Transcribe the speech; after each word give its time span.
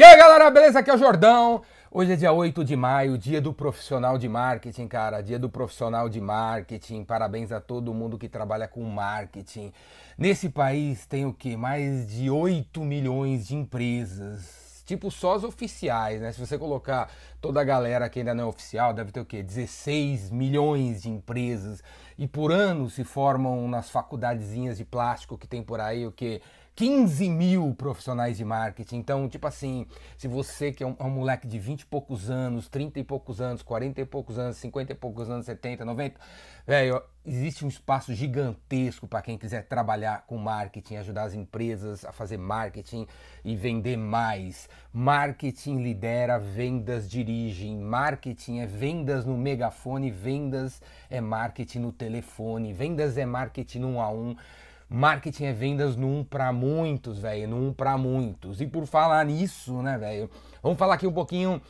E 0.00 0.02
aí 0.02 0.16
galera, 0.16 0.50
beleza? 0.50 0.78
Aqui 0.78 0.88
é 0.88 0.94
o 0.94 0.96
Jordão. 0.96 1.60
Hoje 1.90 2.14
é 2.14 2.16
dia 2.16 2.32
8 2.32 2.64
de 2.64 2.74
maio, 2.74 3.18
dia 3.18 3.38
do 3.38 3.52
profissional 3.52 4.16
de 4.16 4.30
marketing, 4.30 4.88
cara. 4.88 5.20
Dia 5.20 5.38
do 5.38 5.50
profissional 5.50 6.08
de 6.08 6.18
marketing. 6.22 7.04
Parabéns 7.04 7.52
a 7.52 7.60
todo 7.60 7.92
mundo 7.92 8.16
que 8.16 8.26
trabalha 8.26 8.66
com 8.66 8.82
marketing. 8.82 9.70
Nesse 10.16 10.48
país 10.48 11.04
tem 11.04 11.26
o 11.26 11.34
que? 11.34 11.54
Mais 11.54 12.08
de 12.08 12.30
8 12.30 12.80
milhões 12.80 13.48
de 13.48 13.54
empresas. 13.54 14.82
Tipo 14.86 15.10
só 15.10 15.34
as 15.34 15.44
oficiais, 15.44 16.22
né? 16.22 16.32
Se 16.32 16.40
você 16.40 16.56
colocar 16.56 17.10
toda 17.38 17.60
a 17.60 17.64
galera 17.64 18.08
que 18.08 18.20
ainda 18.20 18.32
não 18.32 18.44
é 18.44 18.46
oficial, 18.46 18.94
deve 18.94 19.12
ter 19.12 19.20
o 19.20 19.26
quê? 19.26 19.42
16 19.42 20.30
milhões 20.30 21.02
de 21.02 21.10
empresas. 21.10 21.82
E 22.16 22.26
por 22.26 22.50
ano 22.50 22.88
se 22.88 23.04
formam 23.04 23.68
nas 23.68 23.90
faculdadezinhas 23.90 24.78
de 24.78 24.84
plástico 24.86 25.36
que 25.36 25.46
tem 25.46 25.62
por 25.62 25.78
aí 25.78 26.06
o 26.06 26.10
que? 26.10 26.40
15 26.74 27.28
mil 27.28 27.74
profissionais 27.74 28.36
de 28.36 28.44
marketing. 28.44 28.96
Então, 28.96 29.28
tipo 29.28 29.46
assim, 29.46 29.86
se 30.16 30.26
você 30.26 30.72
que 30.72 30.82
é 30.82 30.86
um, 30.86 30.96
é 30.98 31.04
um, 31.04 31.10
moleque 31.10 31.46
de 31.46 31.58
20 31.58 31.82
e 31.82 31.86
poucos 31.86 32.30
anos, 32.30 32.68
30 32.68 33.00
e 33.00 33.04
poucos 33.04 33.40
anos, 33.40 33.62
40 33.62 34.00
e 34.00 34.04
poucos 34.04 34.38
anos, 34.38 34.56
50 34.56 34.92
e 34.92 34.94
poucos 34.94 35.28
anos, 35.28 35.46
70, 35.46 35.84
90, 35.84 36.20
velho, 36.66 37.02
existe 37.24 37.64
um 37.64 37.68
espaço 37.68 38.14
gigantesco 38.14 39.06
para 39.06 39.20
quem 39.20 39.36
quiser 39.36 39.66
trabalhar 39.66 40.24
com 40.26 40.38
marketing, 40.38 40.96
ajudar 40.96 41.24
as 41.24 41.34
empresas 41.34 42.04
a 42.04 42.12
fazer 42.12 42.38
marketing 42.38 43.06
e 43.44 43.54
vender 43.54 43.96
mais. 43.96 44.68
Marketing 44.92 45.82
lidera, 45.82 46.38
vendas 46.38 47.10
dirigem. 47.10 47.76
Marketing 47.76 48.60
é 48.60 48.66
vendas 48.66 49.26
no 49.26 49.36
megafone, 49.36 50.10
vendas 50.10 50.80
é 51.10 51.20
marketing 51.20 51.80
no 51.80 51.92
telefone, 51.92 52.72
vendas 52.72 53.18
é 53.18 53.26
marketing 53.26 53.84
um 53.84 54.00
a 54.00 54.10
um. 54.10 54.34
Marketing 54.92 55.44
é 55.44 55.52
vendas 55.52 55.94
num 55.94 56.24
para 56.24 56.52
muitos, 56.52 57.20
velho, 57.20 57.46
num 57.46 57.72
para 57.72 57.96
muitos. 57.96 58.60
E 58.60 58.66
por 58.66 58.86
falar 58.86 59.24
nisso, 59.24 59.80
né, 59.82 59.96
velho, 59.96 60.28
vamos 60.60 60.76
falar 60.76 60.94
aqui 60.94 61.06
um 61.06 61.12
pouquinho 61.12 61.62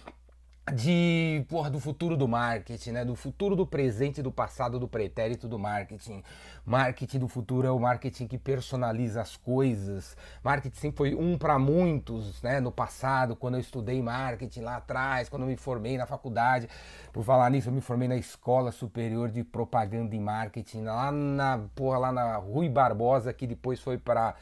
de 0.71 1.45
porra, 1.49 1.71
do 1.71 1.81
futuro 1.81 2.17
do 2.17 2.27
marketing, 2.27 2.93
né? 2.93 3.05
Do 3.05 3.15
futuro 3.15 3.55
do 3.55 3.67
presente, 3.67 4.23
do 4.23 4.31
passado, 4.31 4.79
do 4.79 4.89
pretérito 4.89 5.49
do 5.49 5.59
marketing. 5.59 6.23
Marketing 6.65 7.19
do 7.19 7.29
futuro 7.29 7.67
é 7.67 7.71
o 7.71 7.79
marketing 7.79 8.27
que 8.27 8.39
personaliza 8.39 9.21
as 9.21 9.37
coisas. 9.37 10.17
Marketing 10.43 10.77
sempre 10.77 10.97
foi 10.97 11.15
um 11.15 11.37
para 11.37 11.59
muitos, 11.59 12.43
né? 12.43 12.61
No 12.61 12.71
passado, 12.71 13.35
quando 13.37 13.55
eu 13.55 13.61
estudei 13.61 14.01
marketing 14.01 14.61
lá 14.61 14.77
atrás, 14.77 15.29
quando 15.29 15.43
eu 15.43 15.49
me 15.49 15.57
formei 15.57 15.99
na 15.99 16.07
faculdade. 16.07 16.69
Por 17.13 17.25
falar 17.25 17.51
nisso, 17.51 17.69
eu 17.69 17.73
me 17.73 17.81
formei 17.81 18.09
na 18.09 18.17
Escola 18.17 18.73
Superior 18.73 19.31
de 19.31 19.43
Propaganda 19.43 20.15
e 20.15 20.21
Marketing, 20.21 20.83
lá 20.83 21.11
na 21.11 21.61
porra, 21.75 21.99
lá 21.99 22.13
na 22.13 22.37
Rui 22.37 22.69
Barbosa, 22.69 23.33
que 23.33 23.47
depois 23.47 23.81
foi 23.81 23.99
para 23.99 24.35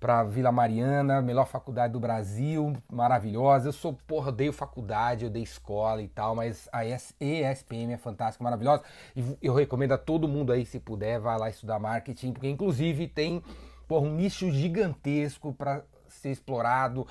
para 0.00 0.22
Vila 0.22 0.52
Mariana, 0.52 1.20
melhor 1.20 1.46
faculdade 1.46 1.92
do 1.92 2.00
Brasil, 2.00 2.72
maravilhosa. 2.90 3.68
Eu 3.68 3.72
sou, 3.72 3.92
porra, 4.06 4.28
odeio 4.28 4.52
faculdade, 4.52 5.24
eu 5.24 5.30
odeio 5.30 5.42
escola 5.42 6.00
e 6.00 6.08
tal, 6.08 6.34
mas 6.34 6.68
a 6.72 6.84
ESPM 6.84 7.92
é 7.92 7.96
fantástica, 7.96 8.44
maravilhosa. 8.44 8.82
E 9.16 9.24
eu 9.42 9.54
recomendo 9.54 9.92
a 9.92 9.98
todo 9.98 10.28
mundo 10.28 10.52
aí, 10.52 10.64
se 10.64 10.78
puder, 10.78 11.18
vá 11.18 11.36
lá 11.36 11.50
estudar 11.50 11.78
marketing, 11.78 12.32
porque 12.32 12.48
inclusive 12.48 13.08
tem, 13.08 13.42
porra, 13.88 14.06
um 14.06 14.14
nicho 14.14 14.50
gigantesco 14.50 15.52
para 15.52 15.82
ser 16.08 16.30
explorado. 16.30 17.06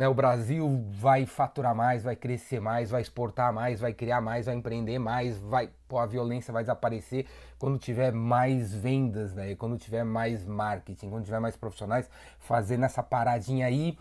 Né? 0.00 0.08
O 0.08 0.14
Brasil 0.14 0.82
vai 0.92 1.26
faturar 1.26 1.74
mais, 1.74 2.02
vai 2.02 2.16
crescer 2.16 2.58
mais, 2.58 2.90
vai 2.90 3.02
exportar 3.02 3.52
mais, 3.52 3.80
vai 3.80 3.92
criar 3.92 4.22
mais, 4.22 4.46
vai 4.46 4.54
empreender 4.54 4.98
mais, 4.98 5.38
vai, 5.38 5.68
pô, 5.86 5.98
a 5.98 6.06
violência 6.06 6.50
vai 6.50 6.62
desaparecer 6.62 7.26
quando 7.58 7.78
tiver 7.78 8.10
mais 8.10 8.72
vendas, 8.72 9.34
né? 9.34 9.54
quando 9.56 9.76
tiver 9.76 10.02
mais 10.02 10.46
marketing, 10.46 11.10
quando 11.10 11.26
tiver 11.26 11.38
mais 11.38 11.54
profissionais 11.54 12.08
fazendo 12.38 12.86
essa 12.86 13.02
paradinha 13.02 13.66
aí 13.66 13.98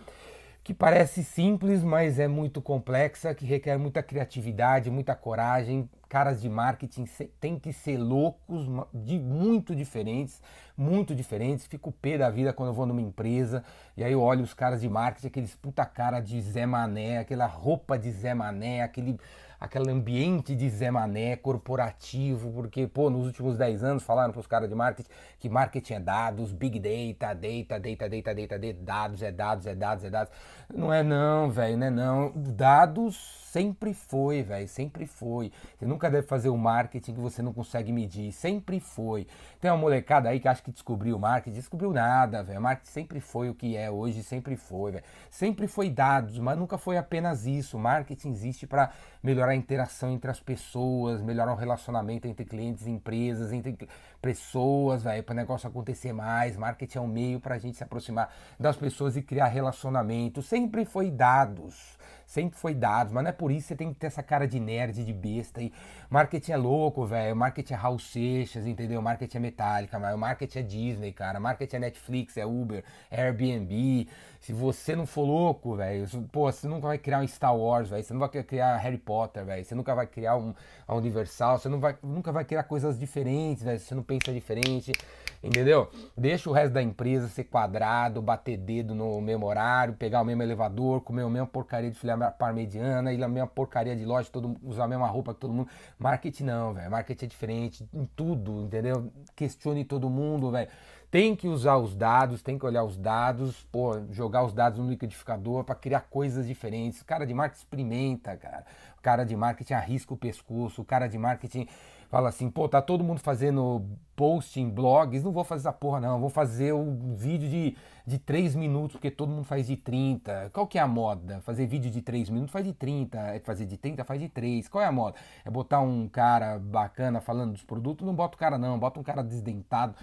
que 0.63 0.73
parece 0.73 1.23
simples, 1.23 1.83
mas 1.83 2.19
é 2.19 2.27
muito 2.27 2.61
complexa, 2.61 3.33
que 3.33 3.45
requer 3.45 3.77
muita 3.77 4.03
criatividade, 4.03 4.89
muita 4.89 5.15
coragem. 5.15 5.89
Caras 6.07 6.41
de 6.41 6.49
marketing 6.49 7.05
tem 7.39 7.57
que 7.57 7.71
ser 7.71 7.97
loucos, 7.97 8.67
de 8.93 9.17
muito 9.19 9.75
diferentes, 9.75 10.42
muito 10.75 11.15
diferentes. 11.15 11.65
Fico 11.65 11.92
pé 11.92 12.17
da 12.17 12.30
vida 12.30 12.52
quando 12.52 12.69
eu 12.69 12.73
vou 12.73 12.86
numa 12.86 13.02
empresa 13.02 13.64
e 13.95 14.03
aí 14.03 14.11
eu 14.11 14.21
olho 14.21 14.43
os 14.43 14.53
caras 14.53 14.81
de 14.81 14.89
marketing, 14.89 15.27
aqueles 15.27 15.55
puta 15.55 15.86
cara 15.86 16.19
de 16.19 16.42
Zé 16.42 16.65
Mané, 16.65 17.19
aquela 17.19 17.45
roupa 17.45 17.98
de 17.98 18.11
Zé 18.11 18.33
Mané, 18.33 18.81
aquele 18.81 19.19
aquele 19.59 19.92
ambiente 19.92 20.55
de 20.55 20.70
Zé 20.70 20.89
Mané 20.89 21.36
corporativo, 21.36 22.52
porque, 22.52 22.87
pô, 22.87 23.09
nos 23.09 23.25
últimos 23.25 23.58
10 23.58 23.83
anos 23.83 24.03
falaram 24.03 24.31
para 24.31 24.39
os 24.39 24.47
caras 24.47 24.70
de 24.70 24.75
marketing 24.75 25.09
que 25.39 25.49
marketing 25.49 25.93
é 25.93 25.99
dados, 25.99 26.52
big 26.52 26.80
data, 26.80 27.33
data, 27.33 27.80
data, 27.80 28.09
data, 28.09 28.36
data, 28.36 28.59
data, 28.59 28.80
dados 28.81 29.21
é 29.21 29.31
dados, 29.31 29.65
é 29.65 29.75
dados, 29.75 30.03
é 30.03 30.09
dados. 30.09 30.33
Não 30.73 30.93
é 30.93 31.03
não, 31.03 31.49
velho, 31.49 31.77
não 31.77 31.87
é 31.87 31.89
não. 31.89 32.31
Dados 32.36 33.15
sempre 33.49 33.93
foi, 33.93 34.43
velho, 34.43 34.67
sempre 34.67 35.05
foi. 35.05 35.52
Você 35.77 35.86
nunca 35.86 36.10
deve 36.10 36.27
fazer 36.27 36.49
o 36.49 36.54
um 36.54 36.58
marketing 36.58 37.14
que 37.14 37.20
você 37.20 37.42
não 37.42 37.52
consegue 37.52 37.92
medir, 37.92 38.32
sempre 38.32 38.80
foi. 38.80 39.27
Tem 39.60 39.71
uma 39.71 39.77
molecada 39.77 40.30
aí 40.30 40.39
que 40.39 40.48
acha 40.48 40.61
que 40.61 40.71
descobriu 40.71 41.17
o 41.17 41.20
marketing, 41.20 41.55
descobriu 41.55 41.92
nada, 41.92 42.43
velho. 42.43 42.60
O 42.60 42.61
marketing 42.61 42.92
sempre 42.92 43.20
foi 43.20 43.49
o 43.49 43.55
que 43.55 43.76
é 43.76 43.89
hoje, 43.89 44.23
sempre 44.23 44.55
foi, 44.55 44.92
velho. 44.93 45.04
Sempre 45.30 45.67
foi 45.67 45.89
dados, 45.89 46.37
mas 46.37 46.58
nunca 46.58 46.77
foi 46.77 46.98
apenas 46.98 47.45
isso. 47.45 47.77
Marketing 47.77 48.30
existe 48.30 48.67
para 48.67 48.92
melhorar 49.21 49.52
a 49.52 49.55
interação 49.55 50.11
entre 50.11 50.30
as 50.30 50.39
pessoas, 50.39 51.21
melhorar 51.21 51.52
o 51.52 51.55
relacionamento 51.55 52.27
entre 52.27 52.45
clientes 52.45 52.86
e 52.86 52.92
empresas, 52.92 53.52
entre 53.52 53.89
pessoas, 54.21 55.04
velho, 55.04 55.23
para 55.23 55.33
o 55.33 55.36
negócio 55.36 55.67
acontecer 55.67 56.14
mais. 56.14 56.55
Marketing 56.55 56.98
é 56.98 57.02
um 57.02 57.08
meio 57.08 57.39
para 57.39 57.55
a 57.55 57.60
gente 57.60 57.77
se 57.77 57.83
aproximar 57.83 58.31
das 58.60 58.77
pessoas 58.77 59.17
e 59.17 59.21
criar 59.21 59.48
relacionamento. 59.48 60.42
Sempre 60.42 60.86
foi 60.86 61.10
dados 61.10 61.98
sempre 62.30 62.60
foi 62.60 62.76
dados, 62.76 63.12
mas 63.12 63.23
não 63.23 63.30
é 63.30 63.34
por 63.34 63.50
isso 63.50 63.64
que 63.64 63.67
você 63.70 63.76
tem 63.76 63.92
que 63.92 64.00
ter 64.00 64.06
essa 64.06 64.22
cara 64.22 64.48
de 64.48 64.60
nerd, 64.60 65.04
de 65.04 65.12
besta. 65.12 65.64
E 65.64 65.73
marketing 66.12 66.52
é 66.52 66.58
louco, 66.58 67.04
velho. 67.04 67.36
Marketing 67.36 67.73
é 67.73 67.76
Raul 67.76 67.98
Seixas, 67.98 68.67
entendeu? 68.67 69.02
Marketing 69.02 69.38
é 69.38 69.40
Metallica, 69.40 69.98
mas 69.98 70.16
marketing 70.16 70.60
é 70.60 70.62
Disney, 70.62 71.12
cara. 71.12 71.40
Marketing 71.40 71.78
é 71.78 71.80
Netflix, 71.80 72.38
é 72.38 72.45
Uber, 72.45 72.84
é 73.10 73.23
Airbnb. 73.23 74.08
Se 74.40 74.54
você 74.54 74.95
não 74.95 75.08
for 75.08 75.23
louco, 75.23 75.76
velho, 75.76 76.08
pô, 76.32 76.52
você 76.52 76.67
nunca 76.67 76.88
vai 76.88 77.00
criar 77.00 77.20
um 77.20 77.28
Star 77.28 77.58
Wars, 77.58 77.90
velho. 77.90 78.04
Você 78.04 78.14
não 78.14 78.20
vai 78.20 78.30
criar 78.30 78.78
Harry 78.78 79.00
Potter, 79.00 79.44
velho. 79.44 79.66
Você 79.66 79.73
nunca 79.73 79.96
vai 79.96 80.06
criar 80.06 80.38
um, 80.38 80.54
a 80.88 80.94
Universal. 80.94 81.58
Você 81.58 81.67
não 81.67 81.80
vai, 81.80 81.98
nunca 82.04 82.32
vai 82.32 82.46
criar 82.46 82.61
coisas 82.61 83.00
diferentes, 83.00 83.64
velho. 83.64 83.80
Você 83.80 83.96
não 83.96 84.04
pensa 84.04 84.32
diferente. 84.32 84.94
Entendeu? 85.42 85.89
Deixa 86.17 86.50
o 86.50 86.54
resto 86.54 86.73
da 86.73 86.83
empresa 86.83 87.30
ser 87.30 87.45
quadrado, 87.45 88.22
bater 88.22 88.58
dedo 88.58 88.94
no 88.94 89.22
mesmo 89.22 89.45
horário, 89.45 89.94
pegar 89.94 90.22
o 90.22 90.26
mesmo 90.26 90.44
elevador, 90.44 91.02
comer 91.02 91.23
a 91.23 91.30
mesma 91.30 91.48
porcaria 91.48 91.89
de 91.89 91.98
filé 91.98 92.14
parmegiana, 92.32 93.14
ir 93.14 93.23
a 93.23 93.27
mesma 93.27 93.48
porcaria 93.48 93.95
de 93.95 94.04
loja, 94.04 94.30
todo, 94.30 94.58
usar 94.61 94.83
a 94.83 94.88
mesma 94.88 95.08
roupa 95.08 95.33
que 95.33 95.39
todo 95.39 95.54
mundo. 95.54 95.70
Marketing 95.98 96.44
não, 96.44 96.73
velho. 96.73 96.92
Marketing 96.92 97.26
é 97.26 97.28
diferente 97.28 97.89
em 97.94 98.05
tudo, 98.17 98.64
entendeu? 98.64 99.11
Questione 99.33 99.86
todo 99.86 100.10
mundo, 100.10 100.52
velho. 100.52 100.70
Tem 101.10 101.36
que 101.36 101.48
usar 101.48 101.78
os 101.78 101.95
dados, 101.95 102.44
tem 102.44 102.60
que 102.60 102.66
olhar 102.66 102.83
os 102.83 102.95
dados, 102.95 103.66
pô, 103.72 103.99
jogar 104.11 104.44
os 104.44 104.54
dados 104.54 104.78
no 104.78 104.88
liquidificador 104.88 105.64
para 105.64 105.73
criar 105.73 106.02
coisas 106.02 106.45
diferentes. 106.45 107.02
O 107.02 107.05
cara 107.05 107.26
de 107.26 107.33
marketing 107.33 107.64
experimenta, 107.64 108.38
cara. 108.38 108.64
O 108.95 109.02
cara 109.02 109.23
de 109.23 109.36
marketing 109.36 109.73
arrisca 109.73 110.14
o 110.14 110.17
pescoço, 110.17 110.82
o 110.82 110.86
cara 110.86 111.08
de 111.08 111.17
marketing 111.17 111.67
fala 112.09 112.30
assim, 112.30 112.49
pô, 112.49 112.67
tá 112.67 112.81
todo 112.81 113.03
mundo 113.03 113.20
fazendo 113.20 113.86
post 114.15 114.59
em 114.59 114.67
blogs, 114.67 115.23
não 115.23 115.31
vou 115.31 115.45
fazer 115.45 115.61
essa 115.61 115.71
porra 115.71 116.02
não, 116.02 116.20
vou 116.20 116.30
fazer 116.30 116.73
um 116.73 117.15
vídeo 117.15 117.47
de, 117.47 117.77
de 118.05 118.17
3 118.17 118.53
minutos, 118.55 118.93
porque 118.93 119.09
todo 119.09 119.30
mundo 119.30 119.45
faz 119.45 119.67
de 119.67 119.77
30. 119.77 120.49
Qual 120.52 120.67
que 120.67 120.77
é 120.77 120.81
a 120.81 120.87
moda? 120.87 121.39
Fazer 121.39 121.65
vídeo 121.67 121.89
de 121.89 122.02
3 122.02 122.30
minutos 122.30 122.52
faz 122.52 122.65
de 122.65 122.73
30, 122.73 123.17
é 123.17 123.39
fazer 123.39 123.65
de 123.65 123.77
30 123.77 124.03
faz 124.03 124.19
de 124.19 124.27
3. 124.27 124.67
Qual 124.67 124.83
é 124.83 124.87
a 124.87 124.92
moda? 124.92 125.15
É 125.45 125.49
botar 125.49 125.80
um 125.80 126.09
cara 126.09 126.59
bacana 126.59 127.21
falando 127.21 127.53
dos 127.53 127.64
produtos? 127.64 128.06
Não 128.06 128.13
bota 128.13 128.36
o 128.36 128.39
cara 128.39 128.57
não, 128.57 128.77
bota 128.77 129.00
um 129.00 129.03
cara 129.03 129.24
desdentado 129.24 129.95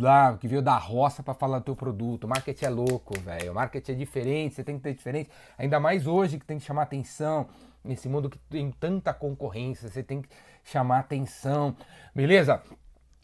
lá, 0.00 0.36
que 0.38 0.48
veio 0.48 0.62
da 0.62 0.76
roça 0.76 1.22
para 1.22 1.34
falar 1.34 1.60
do 1.60 1.66
teu 1.66 1.76
produto. 1.76 2.24
O 2.24 2.28
marketing 2.28 2.64
é 2.64 2.70
louco, 2.70 3.16
velho. 3.20 3.52
O 3.52 3.54
marketing 3.54 3.92
é 3.92 3.94
diferente, 3.94 4.54
você 4.54 4.64
tem 4.64 4.76
que 4.76 4.82
ter 4.82 4.94
diferente. 4.94 5.30
Ainda 5.56 5.78
mais 5.78 6.06
hoje 6.08 6.38
que 6.38 6.44
tem 6.44 6.58
que 6.58 6.64
chamar 6.64 6.82
atenção 6.82 7.46
nesse 7.84 8.08
mundo 8.08 8.30
que 8.30 8.38
tem 8.38 8.70
tanta 8.72 9.12
concorrência, 9.12 9.88
você 9.88 10.02
tem 10.02 10.22
que 10.22 10.28
chamar 10.64 11.00
atenção, 11.00 11.76
beleza? 12.14 12.62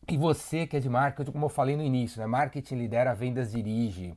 E 0.08 0.16
você 0.16 0.66
que 0.66 0.76
é 0.76 0.80
de 0.80 0.88
marketing, 0.88 1.30
como 1.32 1.44
eu 1.44 1.50
falei 1.50 1.76
no 1.76 1.82
início, 1.82 2.20
né? 2.20 2.26
Marketing 2.26 2.76
lidera, 2.76 3.14
vendas 3.14 3.52
dirige. 3.52 4.14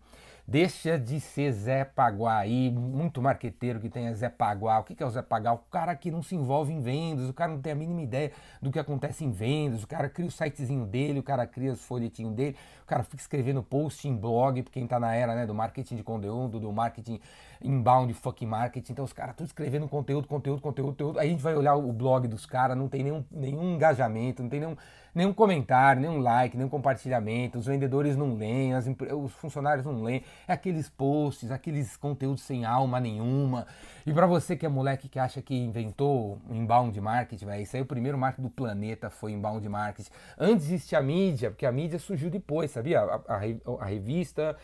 Deixa 0.47 0.97
de 0.97 1.19
ser 1.19 1.51
Zé 1.53 1.85
Paguá 1.85 2.39
aí, 2.39 2.69
muito 2.71 3.21
marqueteiro 3.21 3.79
que 3.79 3.89
tem 3.89 4.13
Zé 4.13 4.27
Paguá. 4.27 4.79
O 4.79 4.83
que 4.83 5.01
é 5.01 5.05
o 5.05 5.09
Zé 5.09 5.21
Paguá? 5.21 5.53
O 5.53 5.59
cara 5.59 5.95
que 5.95 6.11
não 6.11 6.21
se 6.21 6.35
envolve 6.35 6.73
em 6.73 6.81
vendas, 6.81 7.29
o 7.29 7.33
cara 7.33 7.51
não 7.51 7.61
tem 7.61 7.71
a 7.71 7.75
mínima 7.75 8.01
ideia 8.01 8.31
do 8.61 8.71
que 8.71 8.79
acontece 8.79 9.23
em 9.23 9.31
vendas, 9.31 9.83
o 9.83 9.88
cara 9.88 10.09
cria 10.09 10.27
o 10.27 10.31
sitezinho 10.31 10.85
dele, 10.85 11.19
o 11.19 11.23
cara 11.23 11.45
cria 11.45 11.71
os 11.71 11.83
folhetinhos 11.83 12.33
dele, 12.33 12.57
o 12.83 12.85
cara 12.85 13.03
fica 13.03 13.21
escrevendo 13.21 13.63
post 13.63 14.07
em 14.07 14.15
blog, 14.15 14.63
porque 14.63 14.79
quem 14.79 14.88
tá 14.88 14.99
na 14.99 15.15
era 15.15 15.35
né, 15.35 15.45
do 15.45 15.53
marketing 15.53 15.95
de 15.95 16.03
conteúdo, 16.03 16.59
do 16.59 16.71
marketing 16.71 17.19
inbound 17.63 18.13
fucking 18.13 18.45
marketing. 18.45 18.91
Então 18.93 19.05
os 19.05 19.13
caras 19.13 19.31
estão 19.31 19.45
escrevendo 19.45 19.88
conteúdo, 19.88 20.27
conteúdo, 20.27 20.61
conteúdo, 20.61 20.91
conteúdo. 20.91 21.19
Aí 21.19 21.27
a 21.27 21.31
gente 21.31 21.41
vai 21.41 21.55
olhar 21.55 21.75
o 21.75 21.93
blog 21.93 22.27
dos 22.27 22.45
caras, 22.45 22.77
não 22.77 22.88
tem 22.88 23.03
nenhum, 23.03 23.23
nenhum 23.31 23.75
engajamento, 23.75 24.41
não 24.41 24.49
tem 24.49 24.59
nenhum, 24.59 24.75
nenhum 25.13 25.33
comentário, 25.33 26.01
nenhum 26.01 26.19
like, 26.19 26.57
nenhum 26.57 26.69
compartilhamento. 26.69 27.59
Os 27.59 27.65
vendedores 27.65 28.17
não 28.17 28.35
leem, 28.35 28.73
as, 28.73 28.85
os 28.88 29.31
funcionários 29.33 29.85
não 29.85 30.01
leem. 30.01 30.23
É 30.48 30.54
aqueles 30.54 30.89
posts, 30.89 31.51
aqueles 31.51 31.95
conteúdos 31.98 32.42
sem 32.42 32.66
alma 32.66 33.00
nenhuma. 33.00 33.68
E 34.06 34.13
para 34.13 34.25
você 34.25 34.56
que 34.56 34.66
é 34.66 34.69
moleque 34.69 35.07
que 35.07 35.19
acha 35.19 35.42
que 35.42 35.56
inventou 35.56 36.42
inbound 36.50 37.00
marketing, 37.00 37.45
véio, 37.45 37.63
isso 37.63 37.75
aí 37.75 37.81
é 37.81 37.83
o 37.83 37.86
primeiro 37.86 38.18
marketing 38.18 38.48
do 38.48 38.50
planeta 38.50 39.10
foi 39.10 39.31
inbound 39.31 39.68
marketing. 39.68 40.10
Antes 40.38 40.68
existia 40.68 41.00
a 41.00 41.01
mídia, 41.01 41.51
porque 41.51 41.66
a 41.66 41.72
mídia 41.72 42.00
surgiu 42.00 42.30
depois, 42.30 42.72
sabia? 42.72 43.01
a, 43.01 43.16
a, 43.28 43.38
a 43.81 43.86
revista, 43.86 44.56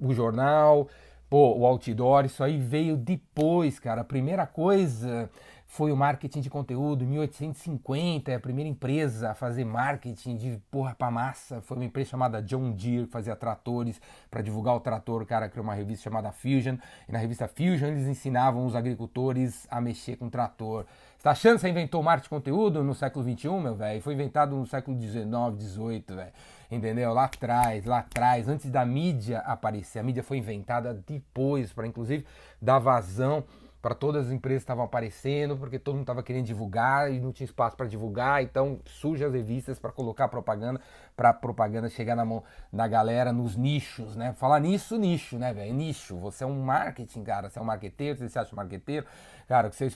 o 0.00 0.12
jornal 0.12 0.88
Pô, 1.32 1.56
o 1.56 1.64
outdoor, 1.64 2.26
isso 2.26 2.44
aí 2.44 2.58
veio 2.58 2.94
depois, 2.94 3.78
cara. 3.78 4.02
A 4.02 4.04
primeira 4.04 4.46
coisa 4.46 5.30
foi 5.72 5.90
o 5.90 5.96
marketing 5.96 6.42
de 6.42 6.50
conteúdo, 6.50 7.02
em 7.02 7.06
1850, 7.06 8.30
é 8.30 8.34
a 8.34 8.38
primeira 8.40 8.68
empresa 8.68 9.30
a 9.30 9.34
fazer 9.34 9.64
marketing 9.64 10.36
de 10.36 10.60
porra 10.70 10.94
pra 10.94 11.10
massa. 11.10 11.62
Foi 11.62 11.78
uma 11.78 11.86
empresa 11.86 12.10
chamada 12.10 12.42
John 12.42 12.72
Deere, 12.72 13.06
que 13.06 13.10
fazia 13.10 13.34
tratores. 13.34 13.98
Para 14.30 14.42
divulgar 14.42 14.76
o 14.76 14.80
trator, 14.80 15.22
o 15.22 15.26
cara 15.26 15.48
criou 15.48 15.64
uma 15.64 15.72
revista 15.72 16.04
chamada 16.04 16.30
Fusion. 16.30 16.76
E 17.08 17.12
na 17.12 17.18
revista 17.18 17.48
Fusion 17.48 17.86
eles 17.88 18.06
ensinavam 18.06 18.66
os 18.66 18.76
agricultores 18.76 19.66
a 19.70 19.80
mexer 19.80 20.16
com 20.16 20.28
trator. 20.28 20.84
Você 21.16 21.22
tá 21.22 21.30
achando 21.30 21.54
que 21.54 21.62
você 21.62 21.70
inventou 21.70 22.02
marketing 22.02 22.24
de 22.24 22.28
conteúdo 22.28 22.84
no 22.84 22.94
século 22.94 23.24
XXI, 23.24 23.48
meu 23.48 23.74
velho? 23.74 24.02
Foi 24.02 24.12
inventado 24.12 24.54
no 24.54 24.66
século 24.66 25.00
XIX, 25.00 25.24
XVIII, 25.58 26.04
velho 26.08 26.32
entendeu? 26.70 27.12
Lá 27.12 27.24
atrás, 27.24 27.84
lá 27.84 27.98
atrás, 27.98 28.48
antes 28.48 28.70
da 28.70 28.84
mídia 28.84 29.40
aparecer. 29.40 29.98
A 29.98 30.02
mídia 30.02 30.22
foi 30.22 30.38
inventada 30.38 30.94
depois 31.06 31.70
para, 31.70 31.86
inclusive, 31.86 32.24
dar 32.60 32.78
vazão 32.78 33.44
para 33.82 33.96
todas 33.96 34.26
as 34.26 34.32
empresas 34.32 34.62
que 34.62 34.64
estavam 34.64 34.84
aparecendo, 34.84 35.56
porque 35.56 35.76
todo 35.76 35.94
mundo 35.94 36.04
estava 36.04 36.22
querendo 36.22 36.46
divulgar 36.46 37.12
e 37.12 37.18
não 37.18 37.32
tinha 37.32 37.44
espaço 37.44 37.76
para 37.76 37.86
divulgar, 37.86 38.40
então 38.40 38.78
surge 38.86 39.24
as 39.24 39.32
revistas 39.32 39.76
para 39.80 39.90
colocar 39.90 40.28
propaganda, 40.28 40.80
para 41.16 41.32
propaganda 41.32 41.88
chegar 41.88 42.14
na 42.14 42.24
mão 42.24 42.44
da 42.72 42.86
galera 42.86 43.32
nos 43.32 43.56
nichos, 43.56 44.14
né? 44.14 44.32
Falar 44.34 44.60
nisso, 44.60 44.96
nicho, 44.96 45.36
né, 45.36 45.52
velho? 45.52 45.74
Nicho. 45.74 46.16
Você 46.18 46.44
é 46.44 46.46
um 46.46 46.62
marketing, 46.62 47.24
cara, 47.24 47.50
você 47.50 47.58
é 47.58 47.62
um 47.62 47.64
marqueteiro, 47.64 48.18
você 48.18 48.28
se 48.28 48.38
acha 48.38 48.54
um 48.54 48.56
marqueteiro, 48.56 49.04
cara, 49.48 49.72
você 49.72 49.84
é 49.84 49.88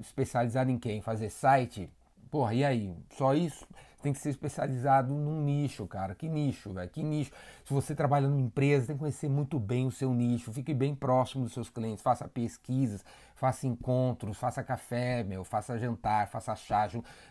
especializado 0.00 0.70
em 0.70 0.78
quem? 0.78 1.02
Fazer 1.02 1.28
site? 1.28 1.90
Porra, 2.30 2.54
e 2.54 2.64
aí? 2.64 2.94
Só 3.10 3.34
isso? 3.34 3.66
Tem 4.02 4.12
que 4.12 4.18
ser 4.18 4.30
especializado 4.30 5.12
num 5.12 5.42
nicho, 5.42 5.86
cara. 5.86 6.14
Que 6.14 6.28
nicho, 6.28 6.72
velho? 6.72 6.88
Que 6.88 7.02
nicho. 7.02 7.32
Se 7.64 7.72
você 7.72 7.94
trabalha 7.94 8.28
numa 8.28 8.40
empresa, 8.40 8.86
tem 8.86 8.96
que 8.96 9.00
conhecer 9.00 9.28
muito 9.28 9.58
bem 9.58 9.86
o 9.86 9.90
seu 9.90 10.12
nicho, 10.14 10.52
fique 10.52 10.72
bem 10.72 10.94
próximo 10.94 11.44
dos 11.44 11.52
seus 11.52 11.68
clientes, 11.68 12.02
faça 12.02 12.28
pesquisas, 12.28 13.04
faça 13.34 13.66
encontros, 13.66 14.38
faça 14.38 14.62
café, 14.62 15.22
meu, 15.24 15.44
faça 15.44 15.78
jantar, 15.78 16.28
faça 16.28 16.54
chá, 16.54 16.88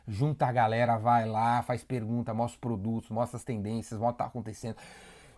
junta 0.08 0.46
a 0.46 0.52
galera, 0.52 0.98
vai 0.98 1.26
lá, 1.26 1.62
faz 1.62 1.84
pergunta, 1.84 2.34
mostra 2.34 2.56
os 2.56 2.60
produtos, 2.60 3.10
mostra 3.10 3.38
as 3.38 3.44
tendências, 3.44 4.00
mostra 4.00 4.10
o 4.10 4.14
que 4.14 4.18
tá 4.18 4.26
acontecendo. 4.26 4.76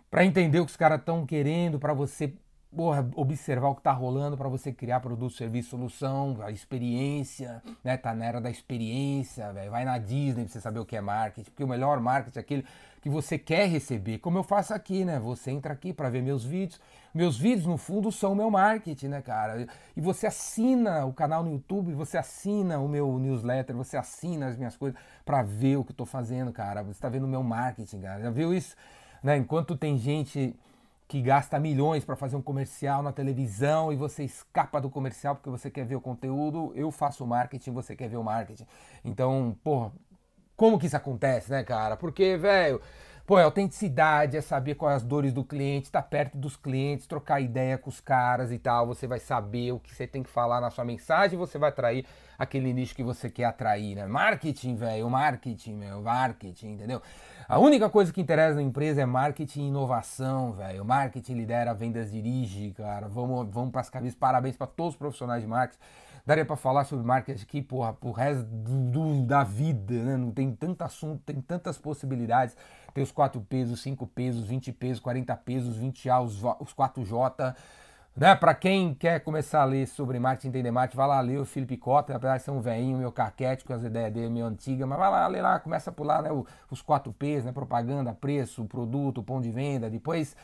Para 0.10 0.25
entender 0.25 0.60
o 0.60 0.66
que 0.66 0.72
os 0.72 0.78
caras 0.78 1.00
estão 1.00 1.25
querendo, 1.25 1.80
para 1.80 1.94
você 1.94 2.34
porra, 2.75 3.10
observar 3.16 3.69
o 3.69 3.74
que 3.75 3.81
está 3.81 3.92
rolando 3.92 4.38
para 4.38 4.48
você 4.48 4.71
criar 4.71 5.00
produto, 5.00 5.33
serviço, 5.33 5.69
solução, 5.69 6.38
a 6.42 6.51
experiência, 6.51 7.63
né? 7.83 7.98
Tá 7.98 8.13
na 8.13 8.25
era 8.25 8.39
da 8.39 8.50
experiência, 8.50 9.51
véio. 9.51 9.71
vai 9.71 9.83
na 9.83 9.98
Disney 9.98 10.44
pra 10.44 10.54
você 10.54 10.62
saber 10.62 10.80
o 10.80 10.86
que 10.86 10.95
é 10.95 11.01
marketing, 11.01 11.50
porque 11.50 11.63
o 11.63 11.68
melhor 11.68 12.00
marketing 12.00 12.38
é 12.38 12.42
aquele 12.42 12.66
que 13.01 13.10
você 13.10 13.39
quer 13.39 13.68
receber, 13.68 14.19
como 14.19 14.38
eu 14.38 14.44
faço 14.44 14.74
aqui, 14.74 15.04
né? 15.06 15.19
Você 15.19 15.51
entra 15.51 15.74
aqui 15.74 15.94
para 15.94 16.10
ver 16.10 16.21
meus 16.21 16.44
vídeos. 16.44 16.80
Meus 17.13 17.39
vídeos, 17.39 17.66
no 17.66 17.77
fundo, 17.77 18.12
são 18.12 18.36
meu 18.36 18.51
marketing, 18.51 19.07
né, 19.07 19.22
cara? 19.22 19.65
E 19.95 20.01
você 20.01 20.27
assina 20.27 21.06
o 21.06 21.13
canal 21.13 21.44
no 21.44 21.51
YouTube, 21.51 21.94
você 21.94 22.18
assina 22.18 22.77
o 22.77 22.88
meu 22.88 23.18
newsletter, 23.18 23.75
você 23.75 23.98
assina 23.98 24.48
as 24.48 24.57
minhas 24.57 24.75
coisas 24.77 25.00
para 25.25 25.42
ver 25.42 25.77
o 25.77 25.83
que 25.83 25.92
eu 25.92 25.95
tô 25.95 26.06
fazendo, 26.06 26.51
cara. 26.51 26.83
Você 26.83 27.00
tá 27.00 27.10
vendo 27.10 27.24
o 27.24 27.27
meu 27.27 27.42
marketing, 27.42 28.01
cara. 28.01 28.22
Já 28.22 28.30
viu 28.30 28.54
isso? 28.54 28.75
Né? 29.24 29.38
Enquanto 29.38 29.75
tem 29.75 29.98
gente 29.98 30.56
que 31.10 31.24
gasta 31.24 31.60
milhões 31.60 32.06
para 32.06 32.16
fazer 32.16 32.36
um 32.36 32.42
comercial 32.42 33.02
na 33.02 33.12
televisão 33.12 33.92
e 33.92 33.96
você 33.96 34.24
escapa 34.24 34.80
do 34.80 34.92
comercial 34.92 35.36
porque 35.36 35.50
você 35.50 35.68
quer 35.72 35.84
ver 35.84 35.96
o 35.96 36.02
conteúdo, 36.02 36.72
eu 36.76 36.92
faço 36.92 37.26
marketing, 37.26 37.72
você 37.72 37.96
quer 37.96 38.08
ver 38.08 38.18
o 38.18 38.24
marketing. 38.24 38.68
Então, 39.04 39.58
porra, 39.64 39.92
como 40.56 40.78
que 40.78 40.86
isso 40.86 40.96
acontece, 40.96 41.50
né, 41.50 41.64
cara? 41.64 41.98
Porque, 41.98 42.38
velho, 42.38 42.80
pô, 43.30 43.38
é 43.38 43.44
autenticidade, 43.44 44.36
é 44.36 44.42
saber 44.42 44.74
quais 44.74 44.96
as 44.96 45.04
dores 45.04 45.31
do 45.31 45.44
cliente, 45.44 45.86
estar 45.86 46.02
tá 46.02 46.08
perto 46.08 46.36
dos 46.36 46.58
clientes, 46.58 47.06
trocar 47.06 47.40
ideia 47.40 47.78
com 47.78 47.88
os 47.88 48.02
caras 48.02 48.52
e 48.52 48.58
tal. 48.58 48.88
Você 48.88 49.06
vai 49.06 49.20
saber 49.20 49.72
o 49.72 49.80
que 49.80 49.94
você 49.94 50.08
tem 50.08 50.24
que 50.24 50.30
falar 50.31 50.60
na 50.60 50.72
sua 50.72 50.84
mensagem, 50.84 51.38
você 51.38 51.60
vai 51.60 51.70
atrair 51.70 52.08
aquele 52.40 52.74
nicho 52.74 52.96
que 52.96 53.04
você 53.04 53.30
quer 53.30 53.46
atrair, 53.46 53.94
né? 53.94 54.08
Marketing, 54.08 54.76
velho, 54.76 55.08
marketing, 55.12 55.76
meu, 55.76 56.02
marketing, 56.02 56.70
entendeu? 56.70 57.04
A 57.48 57.60
única 57.60 57.88
coisa 57.88 58.12
que 58.12 58.20
interessa 58.20 58.56
na 58.56 58.64
empresa 58.64 59.04
é 59.04 59.06
marketing 59.06 59.66
e 59.66 59.68
inovação, 59.68 60.54
velho. 60.54 60.84
Marketing 60.84 61.34
lidera, 61.36 61.72
vendas 61.75 62.12
dirige, 62.12 62.72
cara. 62.72 63.08
Vamos, 63.08 63.48
vamos 63.54 63.70
para 63.70 63.82
as 63.82 63.92
cabeças. 63.92 64.18
Parabéns 64.18 64.58
para 64.58 64.66
todos 64.66 64.94
os 64.94 64.98
profissionais 64.98 65.44
de 65.44 65.48
marketing. 65.48 65.80
Daria 66.30 66.46
para 66.46 66.56
falar 66.56 66.84
sobre 66.84 67.04
marketing 67.04 67.42
aqui, 67.42 67.60
porra, 67.60 67.92
pro 67.92 68.12
resto 68.12 68.44
do, 68.44 68.92
do, 68.92 69.26
da 69.26 69.44
vida, 69.44 69.96
né? 69.96 70.16
Não 70.16 70.30
tem 70.30 70.52
tanto 70.52 70.84
assunto, 70.84 71.24
tem 71.26 71.42
tantas 71.42 71.80
possibilidades. 71.80 72.56
Tem 72.94 73.04
os 73.04 73.12
4 73.12 73.42
pesos, 73.42 73.81
5 73.81 74.06
pesos, 74.06 74.46
20 74.46 74.72
pesos, 74.74 75.00
40 75.00 75.36
pesos, 75.38 75.80
20A, 75.80 76.24
os, 76.24 76.36
os 76.60 76.72
4J. 76.76 77.56
Né? 78.16 78.36
Para 78.36 78.54
quem 78.54 78.94
quer 78.94 79.22
começar 79.22 79.64
a 79.64 79.66
ler 79.66 79.88
sobre 79.88 80.20
marketing, 80.20 80.50
entender 80.50 80.70
marketing, 80.70 80.98
vai 80.98 81.08
lá 81.08 81.20
ler 81.20 81.40
o 81.40 81.46
Felipe 81.46 81.76
Cota, 81.76 82.16
apesar 82.16 82.38
de 82.38 82.44
ser 82.44 82.52
um 82.52 82.62
velhinho, 82.62 83.00
meu 83.00 83.12
caquete, 83.12 83.66
com 83.66 83.74
as 83.74 83.84
ideias 83.84 84.14
dele 84.14 84.30
meio 84.30 84.46
antigas, 84.46 84.88
mas 84.88 85.00
vai 85.00 85.10
lá, 85.10 85.25
lê 85.25 85.42
lá, 85.42 85.60
começa 85.60 85.90
a 85.90 85.94
pular 85.94 86.22
né, 86.22 86.30
os 86.70 86.80
4 86.84 87.12
P's, 87.12 87.44
né? 87.44 87.52
Propaganda, 87.52 88.14
preço, 88.14 88.64
produto, 88.66 89.24
pão 89.24 89.42
de 89.42 89.50
venda, 89.50 89.90
depois 89.90 90.36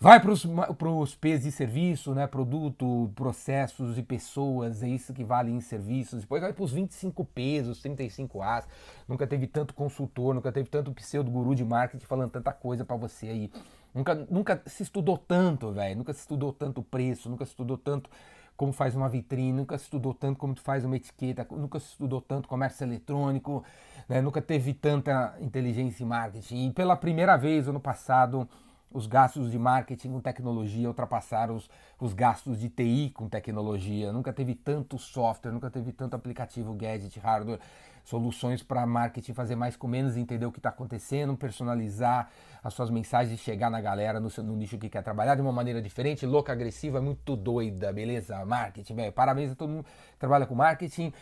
vai 0.00 0.18
para 0.18 0.32
os 0.32 1.14
P's 1.14 1.42
de 1.42 1.52
serviço, 1.52 2.14
né? 2.14 2.26
Produto, 2.26 3.10
processos 3.14 3.98
e 3.98 4.02
pessoas, 4.02 4.82
é 4.82 4.88
isso 4.88 5.12
que 5.12 5.22
vale 5.22 5.52
em 5.52 5.60
serviços. 5.60 6.22
Depois 6.22 6.40
vai 6.40 6.54
para 6.54 6.64
os 6.64 6.72
25 6.72 7.22
P's, 7.26 7.68
os 7.68 7.82
35 7.82 8.40
A's. 8.40 8.66
Nunca 9.06 9.26
teve 9.26 9.46
tanto 9.46 9.74
consultor, 9.74 10.34
nunca 10.34 10.50
teve 10.50 10.70
tanto 10.70 10.90
pseudo 10.92 11.30
guru 11.30 11.54
de 11.54 11.64
marketing 11.64 12.06
falando 12.06 12.30
tanta 12.30 12.50
coisa 12.50 12.82
para 12.82 12.96
você 12.96 13.28
aí. 13.28 13.50
Nunca, 13.94 14.14
nunca 14.30 14.62
se 14.64 14.82
estudou 14.82 15.18
tanto, 15.18 15.70
velho. 15.70 15.98
Nunca 15.98 16.14
se 16.14 16.20
estudou 16.20 16.50
tanto 16.50 16.82
preço, 16.82 17.28
nunca 17.28 17.44
se 17.44 17.50
estudou 17.50 17.76
tanto 17.76 18.08
como 18.56 18.72
faz 18.72 18.94
uma 18.94 19.08
vitrine, 19.08 19.52
nunca 19.52 19.76
se 19.76 19.84
estudou 19.84 20.14
tanto 20.14 20.38
como 20.38 20.54
tu 20.54 20.60
faz 20.60 20.84
uma 20.84 20.94
etiqueta, 20.94 21.46
nunca 21.50 21.78
se 21.80 21.86
estudou 21.92 22.20
tanto 22.20 22.46
comércio 22.46 22.84
eletrônico, 22.84 23.64
né? 24.06 24.20
nunca 24.20 24.42
teve 24.42 24.74
tanta 24.74 25.34
inteligência 25.40 26.04
em 26.04 26.06
marketing. 26.06 26.68
E 26.68 26.70
pela 26.70 26.94
primeira 26.94 27.38
vez, 27.38 27.68
ano 27.68 27.80
passado, 27.80 28.46
os 28.92 29.06
gastos 29.06 29.50
de 29.50 29.58
marketing 29.58 30.10
com 30.10 30.20
tecnologia 30.20 30.88
ultrapassaram 30.88 31.54
os, 31.54 31.70
os 31.98 32.12
gastos 32.12 32.58
de 32.58 32.68
TI 32.68 33.10
com 33.14 33.28
tecnologia. 33.28 34.12
Nunca 34.12 34.32
teve 34.32 34.54
tanto 34.54 34.98
software, 34.98 35.52
nunca 35.52 35.70
teve 35.70 35.92
tanto 35.92 36.16
aplicativo, 36.16 36.74
gadget, 36.74 37.18
hardware, 37.20 37.60
soluções 38.04 38.62
para 38.62 38.84
marketing 38.86 39.32
fazer 39.32 39.54
mais 39.54 39.76
com 39.76 39.86
menos, 39.86 40.16
entender 40.16 40.44
o 40.44 40.50
que 40.50 40.58
está 40.58 40.70
acontecendo, 40.70 41.36
personalizar 41.36 42.28
as 42.62 42.74
suas 42.74 42.90
mensagens, 42.90 43.38
chegar 43.38 43.70
na 43.70 43.80
galera 43.80 44.18
no, 44.18 44.28
seu, 44.28 44.42
no 44.42 44.56
nicho 44.56 44.76
que 44.76 44.88
quer 44.88 45.02
trabalhar 45.02 45.36
de 45.36 45.42
uma 45.42 45.52
maneira 45.52 45.80
diferente, 45.80 46.26
louca, 46.26 46.52
agressiva, 46.52 47.00
muito 47.00 47.36
doida, 47.36 47.92
beleza? 47.92 48.44
Marketing, 48.44 48.94
velho. 48.94 49.12
Parabéns 49.12 49.52
a 49.52 49.54
todo 49.54 49.70
mundo 49.70 49.84
que 49.84 50.18
trabalha 50.18 50.46
com 50.46 50.54
marketing, 50.54 51.12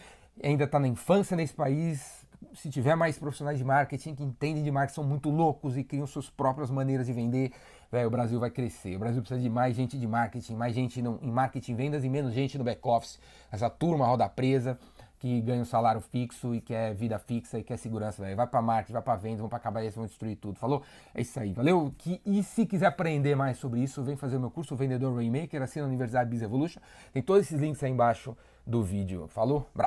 ainda 0.43 0.65
está 0.65 0.79
na 0.79 0.89
infância 0.89 1.37
nesse 1.37 1.53
país, 1.53 2.18
se 2.55 2.71
tiver 2.71 2.95
mais 2.95 3.19
profissionais 3.19 3.59
de 3.59 3.65
marketing 3.65 4.15
que 4.15 4.23
entendem 4.23 4.63
de 4.63 4.71
marketing, 4.71 4.95
são 4.95 5.05
muito 5.05 5.31
loucos 5.31 5.77
e 5.77 5.85
criam 5.85 6.07
suas 6.07 6.31
próprias 6.31 6.71
maneiras 6.71 7.07
de 7.07 7.13
vender, 7.13 7.53
véio, 7.91 8.09
o 8.09 8.11
Brasil 8.11 8.39
vai 8.39 8.51
crescer. 8.51 8.97
O 8.97 8.99
Brasil 8.99 9.21
precisa 9.21 9.41
de 9.41 9.51
mais 9.51 9.77
gente 9.77 9.99
de 9.99 10.07
marketing, 10.07 10.55
mais 10.55 10.75
gente 10.75 11.03
no, 11.03 11.19
em 11.23 11.31
marketing 11.31 11.75
vendas 11.75 12.05
e 12.05 12.09
menos 12.09 12.33
gente 12.33 12.57
no 12.57 12.65
back-office. 12.65 13.19
Essa 13.51 13.69
turma 13.69 14.07
roda 14.07 14.29
presa 14.29 14.79
que 15.19 15.41
ganha 15.41 15.63
um 15.63 15.65
salário 15.65 16.01
fixo 16.01 16.55
e 16.55 16.61
quer 16.61 16.95
vida 16.95 17.19
fixa 17.19 17.59
e 17.59 17.65
quer 17.65 17.77
segurança, 17.77 18.23
velho. 18.23 18.37
Vai 18.37 18.47
para 18.47 18.63
marketing, 18.63 18.93
vai 18.93 19.03
para 19.03 19.17
vendas, 19.17 19.41
vão 19.41 19.49
para 19.49 19.59
cabeça, 19.59 19.97
vão 19.97 20.07
destruir 20.07 20.37
tudo. 20.37 20.59
Falou? 20.59 20.83
É 21.15 21.21
isso 21.21 21.39
aí, 21.41 21.53
valeu? 21.53 21.93
Que, 21.99 22.21
e 22.25 22.43
se 22.43 22.65
quiser 22.65 22.87
aprender 22.87 23.35
mais 23.35 23.59
sobre 23.59 23.81
isso, 23.81 24.03
vem 24.03 24.17
fazer 24.17 24.37
o 24.37 24.41
meu 24.41 24.51
curso, 24.51 24.77
Vendedor 24.77 25.15
Rainmaker, 25.15 25.61
assim 25.63 25.81
na 25.81 25.87
Universidade 25.87 26.31
Biz 26.31 26.43
Evolution. 26.43 26.81
Tem 27.13 27.23
todos 27.23 27.43
esses 27.43 27.61
links 27.61 27.83
aí 27.83 27.91
embaixo 27.91 28.37
do 28.65 28.83
vídeo. 28.83 29.27
Falou? 29.29 29.69
Bra 29.75 29.77